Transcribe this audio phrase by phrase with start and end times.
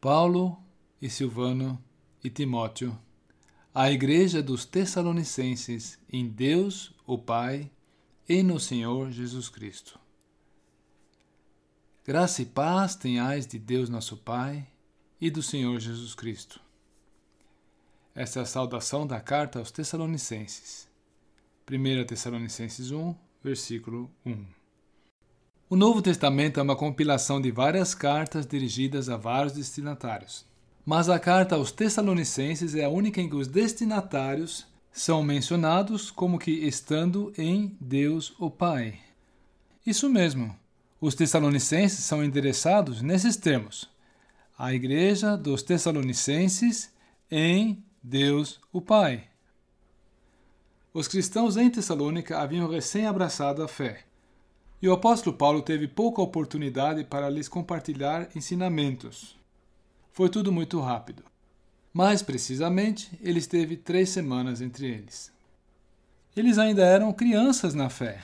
[0.00, 0.58] Paulo
[1.00, 1.78] e Silvano
[2.24, 2.98] e Timóteo,
[3.74, 7.70] à Igreja dos Tessalonicenses em Deus, o Pai,
[8.26, 10.00] e no Senhor Jesus Cristo.
[12.02, 14.66] Graça e paz tenhais de Deus nosso Pai
[15.20, 16.58] e do Senhor Jesus Cristo.
[18.14, 20.88] Esta é a saudação da carta aos Tessalonicenses.
[21.70, 24.59] 1 Tessalonicenses 1, versículo 1.
[25.72, 30.44] O Novo Testamento é uma compilação de várias cartas dirigidas a vários destinatários.
[30.84, 36.40] Mas a carta aos Tessalonicenses é a única em que os destinatários são mencionados como
[36.40, 38.98] que estando em Deus o Pai.
[39.86, 40.58] Isso mesmo,
[41.00, 43.88] os Tessalonicenses são endereçados nesses termos:
[44.58, 46.92] a Igreja dos Tessalonicenses
[47.30, 49.22] em Deus o Pai.
[50.92, 54.09] Os cristãos em Tessalônica haviam recém-abraçado a fé.
[54.82, 59.36] E o apóstolo Paulo teve pouca oportunidade para lhes compartilhar ensinamentos.
[60.10, 61.22] Foi tudo muito rápido.
[61.92, 65.30] Mais precisamente, ele esteve três semanas entre eles.
[66.34, 68.22] Eles ainda eram crianças na fé.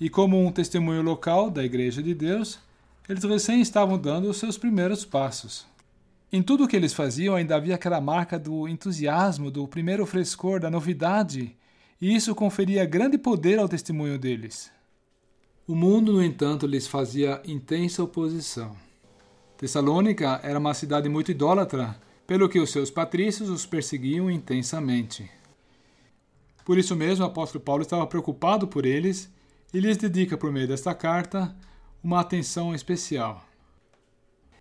[0.00, 2.58] E, como um testemunho local da Igreja de Deus,
[3.08, 5.66] eles recém estavam dando os seus primeiros passos.
[6.32, 10.58] Em tudo o que eles faziam ainda havia aquela marca do entusiasmo, do primeiro frescor,
[10.58, 11.56] da novidade,
[12.00, 14.70] e isso conferia grande poder ao testemunho deles.
[15.68, 18.74] O mundo, no entanto, lhes fazia intensa oposição.
[19.58, 25.30] Tessalônica era uma cidade muito idólatra, pelo que os seus patrícios os perseguiam intensamente.
[26.64, 29.30] Por isso mesmo, o apóstolo Paulo estava preocupado por eles
[29.70, 31.54] e lhes dedica, por meio desta carta,
[32.02, 33.44] uma atenção especial.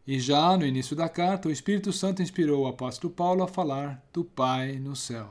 [0.06, 4.04] E já no início da carta, o Espírito Santo inspirou o apóstolo Paulo a falar
[4.12, 5.30] do Pai no céu.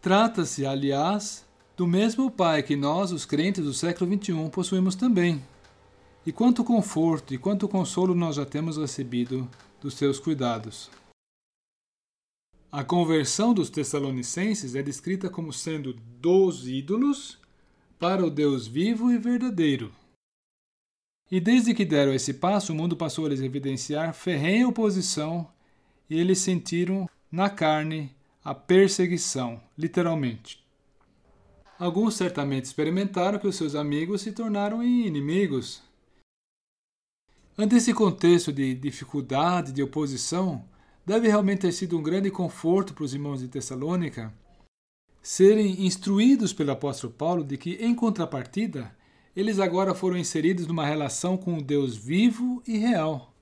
[0.00, 1.44] Trata-se, aliás,
[1.80, 5.42] do mesmo Pai que nós, os crentes do século XXI, possuímos também.
[6.26, 9.48] E quanto conforto e quanto consolo nós já temos recebido
[9.80, 10.90] dos seus cuidados.
[12.70, 17.38] A conversão dos Tessalonicenses é descrita como sendo dos ídolos
[17.98, 19.90] para o Deus vivo e verdadeiro.
[21.30, 25.48] E desde que deram esse passo, o mundo passou a lhes evidenciar ferrenha oposição
[26.10, 28.14] e eles sentiram na carne
[28.44, 30.59] a perseguição, literalmente.
[31.80, 35.82] Alguns certamente experimentaram que os seus amigos se tornaram inimigos.
[37.56, 40.62] Ante esse contexto de dificuldade, de oposição,
[41.06, 44.30] deve realmente ter sido um grande conforto para os irmãos de Tessalônica
[45.22, 48.94] serem instruídos pelo apóstolo Paulo de que, em contrapartida,
[49.34, 53.32] eles agora foram inseridos numa relação com o Deus vivo e real.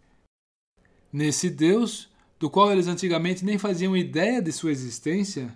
[1.12, 5.52] Nesse Deus, do qual eles antigamente nem faziam ideia de sua existência,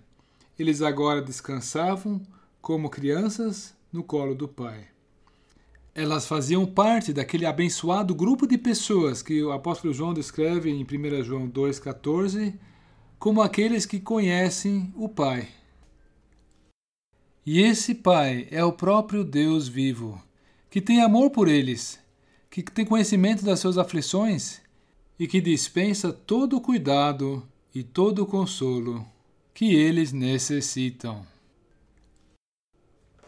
[0.58, 2.20] eles agora descansavam
[2.62, 4.86] como crianças no colo do Pai.
[5.92, 11.24] Elas faziam parte daquele abençoado grupo de pessoas que o apóstolo João descreve em 1
[11.24, 12.54] João 2,14
[13.18, 15.48] como aqueles que conhecem o Pai.
[17.44, 20.22] E esse Pai é o próprio Deus vivo,
[20.70, 21.98] que tem amor por eles,
[22.48, 24.62] que tem conhecimento das suas aflições
[25.18, 29.04] e que dispensa todo o cuidado e todo o consolo
[29.52, 31.26] que eles necessitam.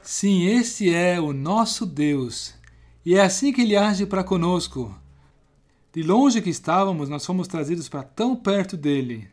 [0.06, 2.54] Sim, este é o nosso Deus,
[3.06, 4.94] e é assim que ele age para conosco.
[5.94, 9.26] De longe que estávamos, nós fomos trazidos para tão perto dele.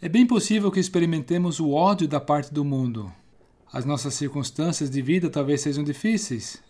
[0.00, 3.12] É bem possível que experimentemos o ódio da parte do mundo.
[3.72, 6.62] As nossas circunstâncias de vida talvez sejam difíceis.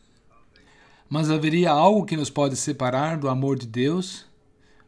[1.10, 4.24] Mas haveria algo que nos pode separar do amor de Deus,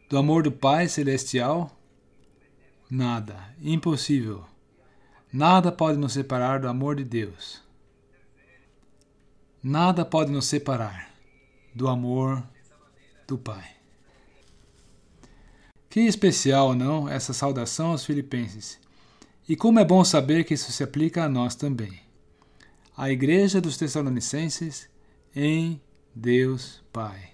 [0.08, 1.70] do amor do Pai Celestial?
[2.90, 3.54] Nada.
[3.60, 4.51] Impossível.
[5.32, 7.62] Nada pode nos separar do amor de Deus.
[9.62, 11.10] Nada pode nos separar
[11.74, 12.42] do amor
[13.26, 13.76] do Pai.
[15.88, 18.78] Que especial, não, essa saudação aos Filipenses.
[19.48, 22.00] E como é bom saber que isso se aplica a nós também.
[22.94, 24.88] A Igreja dos Tessalonicenses
[25.34, 25.80] em
[26.14, 27.31] Deus Pai.